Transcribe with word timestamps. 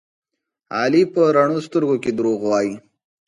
علي 0.77 1.03
په 1.13 1.21
رڼو 1.35 1.57
سترګو 1.67 1.95
کې 2.03 2.11
دروغ 2.17 2.39
وایي. 2.49 2.73